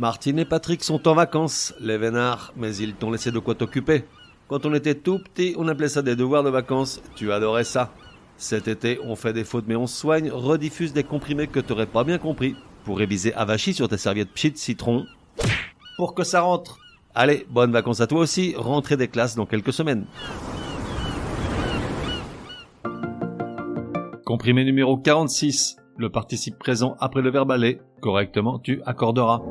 Martine 0.00 0.38
et 0.38 0.46
Patrick 0.46 0.82
sont 0.82 1.06
en 1.08 1.14
vacances, 1.14 1.74
les 1.78 1.98
vénards, 1.98 2.54
mais 2.56 2.74
ils 2.74 2.94
t'ont 2.94 3.10
laissé 3.10 3.30
de 3.30 3.38
quoi 3.38 3.54
t'occuper. 3.54 4.04
Quand 4.48 4.64
on 4.64 4.72
était 4.72 4.94
tout 4.94 5.18
petit, 5.18 5.54
on 5.58 5.68
appelait 5.68 5.90
ça 5.90 6.00
des 6.00 6.16
devoirs 6.16 6.42
de 6.42 6.48
vacances. 6.48 7.02
Tu 7.16 7.30
adorais 7.30 7.64
ça. 7.64 7.92
Cet 8.38 8.66
été, 8.66 8.98
on 9.04 9.14
fait 9.14 9.34
des 9.34 9.44
fautes 9.44 9.66
mais 9.68 9.76
on 9.76 9.86
soigne, 9.86 10.30
rediffuse 10.30 10.94
des 10.94 11.04
comprimés 11.04 11.48
que 11.48 11.60
t'aurais 11.60 11.84
pas 11.84 12.02
bien 12.02 12.16
compris. 12.16 12.56
Pour 12.86 12.96
réviser 12.96 13.34
avachi 13.34 13.74
sur 13.74 13.90
tes 13.90 13.98
serviettes 13.98 14.32
pchit 14.32 14.56
citron. 14.56 15.04
Pour 15.98 16.14
que 16.14 16.24
ça 16.24 16.40
rentre. 16.40 16.78
Allez, 17.14 17.46
bonnes 17.50 17.72
vacances 17.72 18.00
à 18.00 18.06
toi 18.06 18.20
aussi, 18.20 18.54
rentrée 18.56 18.96
des 18.96 19.08
classes 19.08 19.36
dans 19.36 19.44
quelques 19.44 19.74
semaines. 19.74 20.06
Comprimé 24.24 24.64
numéro 24.64 24.96
46. 24.96 25.76
Le 25.98 26.08
participe 26.08 26.58
présent 26.58 26.96
après 27.00 27.20
le 27.20 27.30
verbe 27.30 27.50
aller. 27.52 27.82
Correctement, 28.00 28.58
tu 28.58 28.80
accorderas. 28.86 29.42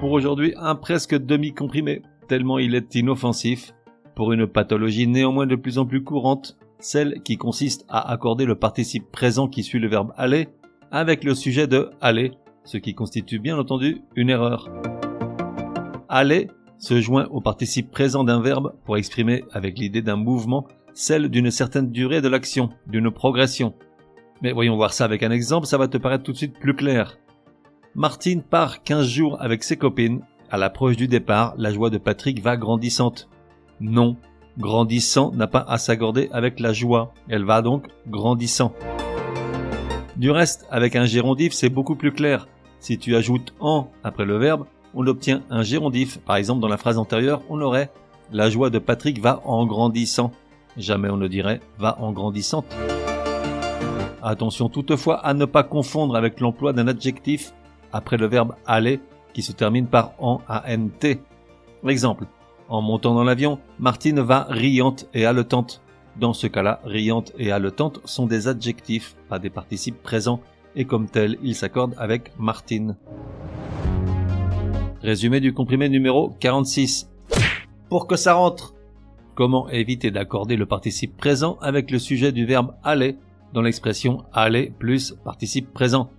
Pour 0.00 0.12
aujourd'hui, 0.12 0.54
un 0.56 0.76
presque 0.76 1.16
demi-comprimé, 1.16 2.02
tellement 2.28 2.60
il 2.60 2.76
est 2.76 2.94
inoffensif, 2.94 3.74
pour 4.14 4.32
une 4.32 4.46
pathologie 4.46 5.08
néanmoins 5.08 5.46
de 5.46 5.56
plus 5.56 5.78
en 5.78 5.86
plus 5.86 6.04
courante, 6.04 6.56
celle 6.78 7.20
qui 7.24 7.36
consiste 7.36 7.84
à 7.88 8.12
accorder 8.12 8.44
le 8.44 8.54
participe 8.54 9.10
présent 9.10 9.48
qui 9.48 9.64
suit 9.64 9.80
le 9.80 9.88
verbe 9.88 10.12
aller 10.16 10.50
avec 10.92 11.24
le 11.24 11.34
sujet 11.34 11.66
de 11.66 11.90
aller, 12.00 12.30
ce 12.62 12.76
qui 12.78 12.94
constitue 12.94 13.40
bien 13.40 13.58
entendu 13.58 14.02
une 14.14 14.30
erreur. 14.30 14.70
Aller 16.08 16.46
se 16.78 17.00
joint 17.00 17.26
au 17.32 17.40
participe 17.40 17.90
présent 17.90 18.22
d'un 18.22 18.40
verbe 18.40 18.74
pour 18.84 18.96
exprimer 18.98 19.42
avec 19.52 19.80
l'idée 19.80 20.02
d'un 20.02 20.16
mouvement 20.16 20.68
celle 20.94 21.28
d'une 21.28 21.50
certaine 21.50 21.90
durée 21.90 22.20
de 22.20 22.28
l'action, 22.28 22.70
d'une 22.86 23.10
progression. 23.10 23.74
Mais 24.42 24.52
voyons 24.52 24.76
voir 24.76 24.92
ça 24.92 25.04
avec 25.04 25.24
un 25.24 25.32
exemple, 25.32 25.66
ça 25.66 25.76
va 25.76 25.88
te 25.88 25.98
paraître 25.98 26.22
tout 26.22 26.32
de 26.32 26.36
suite 26.36 26.58
plus 26.58 26.74
clair. 26.74 27.18
Martine 27.94 28.42
part 28.42 28.82
15 28.82 29.06
jours 29.06 29.36
avec 29.40 29.64
ses 29.64 29.76
copines. 29.76 30.20
À 30.50 30.58
l'approche 30.58 30.96
du 30.96 31.08
départ, 31.08 31.54
la 31.56 31.72
joie 31.72 31.90
de 31.90 31.98
Patrick 31.98 32.40
va 32.42 32.56
grandissante. 32.56 33.28
Non, 33.80 34.16
grandissant 34.58 35.32
n'a 35.32 35.46
pas 35.46 35.64
à 35.66 35.78
s'accorder 35.78 36.28
avec 36.32 36.60
la 36.60 36.72
joie. 36.72 37.12
Elle 37.28 37.44
va 37.44 37.62
donc 37.62 37.86
grandissant. 38.06 38.72
Du 40.16 40.30
reste, 40.30 40.66
avec 40.70 40.96
un 40.96 41.06
gérondif, 41.06 41.52
c'est 41.52 41.70
beaucoup 41.70 41.96
plus 41.96 42.12
clair. 42.12 42.46
Si 42.78 42.98
tu 42.98 43.16
ajoutes 43.16 43.54
en 43.58 43.90
après 44.04 44.24
le 44.24 44.36
verbe, 44.36 44.66
on 44.94 45.06
obtient 45.06 45.42
un 45.50 45.62
gérondif. 45.62 46.18
Par 46.18 46.36
exemple, 46.36 46.60
dans 46.60 46.68
la 46.68 46.76
phrase 46.76 46.98
antérieure, 46.98 47.42
on 47.48 47.60
aurait 47.60 47.90
la 48.30 48.50
joie 48.50 48.70
de 48.70 48.78
Patrick 48.78 49.20
va 49.20 49.40
en 49.44 49.66
grandissant. 49.66 50.30
Jamais 50.76 51.08
on 51.08 51.16
ne 51.16 51.28
dirait 51.28 51.60
va 51.78 51.98
en 52.00 52.12
grandissante. 52.12 52.66
Attention 54.22 54.68
toutefois 54.68 55.24
à 55.24 55.32
ne 55.34 55.46
pas 55.46 55.62
confondre 55.62 56.16
avec 56.16 56.40
l'emploi 56.40 56.72
d'un 56.72 56.88
adjectif 56.88 57.54
après 57.92 58.16
le 58.16 58.26
verbe 58.26 58.54
aller 58.66 59.00
qui 59.32 59.42
se 59.42 59.52
termine 59.52 59.86
par 59.86 60.12
en 60.18 60.40
ant. 60.48 60.78
Exemple. 61.86 62.26
En 62.68 62.82
montant 62.82 63.14
dans 63.14 63.24
l'avion, 63.24 63.58
Martine 63.78 64.20
va 64.20 64.46
riante 64.50 65.08
et 65.14 65.24
haletante. 65.24 65.80
Dans 66.16 66.32
ce 66.32 66.46
cas-là, 66.46 66.80
riante 66.84 67.32
et 67.38 67.52
haletante 67.52 68.00
sont 68.04 68.26
des 68.26 68.48
adjectifs, 68.48 69.16
pas 69.28 69.38
des 69.38 69.50
participes 69.50 70.02
présents, 70.02 70.40
et 70.74 70.84
comme 70.84 71.08
tels, 71.08 71.38
ils 71.42 71.54
s'accordent 71.54 71.94
avec 71.96 72.32
Martine. 72.38 72.96
Résumé 75.00 75.40
du 75.40 75.54
comprimé 75.54 75.88
numéro 75.88 76.30
46. 76.40 77.08
Pour 77.88 78.06
que 78.06 78.16
ça 78.16 78.34
rentre. 78.34 78.74
Comment 79.34 79.68
éviter 79.68 80.10
d'accorder 80.10 80.56
le 80.56 80.66
participe 80.66 81.16
présent 81.16 81.56
avec 81.60 81.92
le 81.92 82.00
sujet 82.00 82.32
du 82.32 82.44
verbe 82.44 82.74
aller 82.82 83.16
dans 83.54 83.62
l'expression 83.62 84.24
aller 84.32 84.72
plus 84.78 85.14
participe 85.24 85.72
présent? 85.72 86.10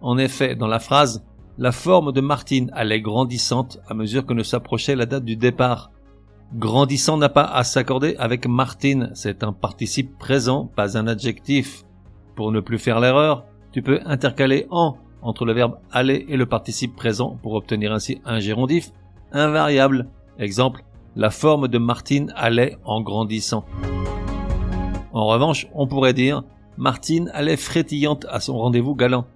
En 0.00 0.18
effet, 0.18 0.54
dans 0.54 0.66
la 0.66 0.78
phrase, 0.78 1.24
la 1.58 1.72
forme 1.72 2.12
de 2.12 2.20
Martine 2.20 2.70
allait 2.74 3.00
grandissante 3.00 3.78
à 3.86 3.94
mesure 3.94 4.24
que 4.24 4.32
ne 4.32 4.42
s'approchait 4.42 4.96
la 4.96 5.06
date 5.06 5.24
du 5.24 5.36
départ. 5.36 5.90
Grandissant 6.54 7.16
n'a 7.18 7.28
pas 7.28 7.44
à 7.44 7.64
s'accorder 7.64 8.16
avec 8.18 8.46
Martine, 8.46 9.10
c'est 9.14 9.44
un 9.44 9.52
participe 9.52 10.18
présent, 10.18 10.70
pas 10.74 10.96
un 10.96 11.06
adjectif. 11.06 11.84
Pour 12.34 12.50
ne 12.50 12.60
plus 12.60 12.78
faire 12.78 12.98
l'erreur, 12.98 13.44
tu 13.72 13.82
peux 13.82 14.00
intercaler 14.04 14.66
en 14.70 14.96
entre 15.22 15.44
le 15.44 15.52
verbe 15.52 15.78
aller 15.92 16.24
et 16.28 16.38
le 16.38 16.46
participe 16.46 16.96
présent 16.96 17.38
pour 17.42 17.52
obtenir 17.52 17.92
ainsi 17.92 18.22
un 18.24 18.40
gérondif 18.40 18.90
invariable. 19.32 20.08
Exemple, 20.38 20.82
la 21.14 21.30
forme 21.30 21.68
de 21.68 21.76
Martine 21.76 22.32
allait 22.36 22.78
en 22.84 23.02
grandissant. 23.02 23.66
En 25.12 25.26
revanche, 25.26 25.66
on 25.74 25.86
pourrait 25.86 26.14
dire 26.14 26.42
Martine 26.78 27.30
allait 27.34 27.58
frétillante 27.58 28.24
à 28.30 28.40
son 28.40 28.56
rendez-vous 28.56 28.94
galant 28.94 29.26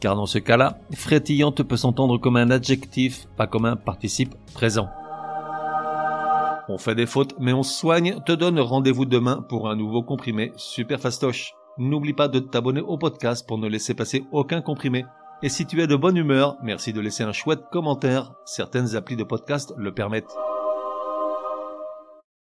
car 0.00 0.16
dans 0.16 0.26
ce 0.26 0.38
cas-là, 0.38 0.78
frétillante 0.94 1.62
peut 1.62 1.76
s'entendre 1.76 2.18
comme 2.18 2.36
un 2.36 2.50
adjectif, 2.50 3.26
pas 3.36 3.46
comme 3.46 3.66
un 3.66 3.76
participe 3.76 4.34
présent. 4.54 4.88
On 6.68 6.78
fait 6.78 6.94
des 6.94 7.06
fautes, 7.06 7.34
mais 7.38 7.52
on 7.52 7.62
soigne, 7.62 8.20
te 8.24 8.32
donne 8.32 8.60
rendez-vous 8.60 9.04
demain 9.04 9.44
pour 9.48 9.68
un 9.68 9.76
nouveau 9.76 10.02
comprimé 10.02 10.52
super 10.56 11.00
fastoche. 11.00 11.52
N'oublie 11.78 12.12
pas 12.12 12.28
de 12.28 12.38
t'abonner 12.38 12.80
au 12.80 12.96
podcast 12.96 13.46
pour 13.46 13.58
ne 13.58 13.68
laisser 13.68 13.94
passer 13.94 14.24
aucun 14.32 14.60
comprimé. 14.60 15.04
Et 15.42 15.48
si 15.48 15.66
tu 15.66 15.80
es 15.80 15.86
de 15.86 15.96
bonne 15.96 16.16
humeur, 16.16 16.56
merci 16.62 16.92
de 16.92 17.00
laisser 17.00 17.22
un 17.22 17.32
chouette 17.32 17.64
commentaire, 17.72 18.32
certaines 18.44 18.94
applis 18.94 19.16
de 19.16 19.24
podcast 19.24 19.72
le 19.76 19.92
permettent. 19.92 20.36